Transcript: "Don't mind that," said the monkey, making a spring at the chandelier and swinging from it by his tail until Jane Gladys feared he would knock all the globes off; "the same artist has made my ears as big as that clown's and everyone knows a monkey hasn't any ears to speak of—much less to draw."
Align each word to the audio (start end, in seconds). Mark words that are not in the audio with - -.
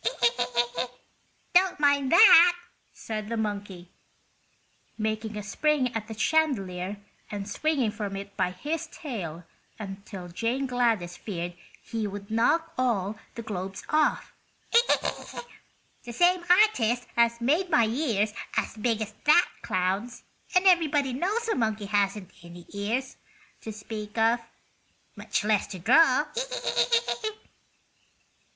"Don't 1.53 1.79
mind 1.79 2.11
that," 2.11 2.53
said 2.91 3.29
the 3.29 3.37
monkey, 3.37 3.91
making 4.97 5.37
a 5.37 5.43
spring 5.43 5.95
at 5.95 6.07
the 6.07 6.17
chandelier 6.17 6.97
and 7.29 7.47
swinging 7.47 7.91
from 7.91 8.15
it 8.17 8.35
by 8.35 8.49
his 8.49 8.87
tail 8.87 9.43
until 9.77 10.27
Jane 10.27 10.65
Gladys 10.65 11.15
feared 11.17 11.53
he 11.83 12.07
would 12.07 12.31
knock 12.31 12.73
all 12.79 13.19
the 13.35 13.43
globes 13.43 13.83
off; 13.89 14.33
"the 16.03 16.13
same 16.13 16.43
artist 16.49 17.05
has 17.15 17.39
made 17.39 17.69
my 17.69 17.85
ears 17.85 18.33
as 18.57 18.75
big 18.77 19.03
as 19.03 19.13
that 19.25 19.45
clown's 19.61 20.23
and 20.55 20.65
everyone 20.65 21.19
knows 21.19 21.47
a 21.47 21.53
monkey 21.53 21.85
hasn't 21.85 22.31
any 22.41 22.65
ears 22.73 23.17
to 23.61 23.71
speak 23.71 24.17
of—much 24.17 25.43
less 25.43 25.67
to 25.67 25.77
draw." 25.77 26.25